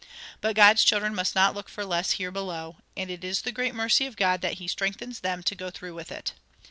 [0.41, 3.75] But God's children must not look for less here below, and it is the great
[3.75, 6.33] mercy of God that he strengthens them to go through with it.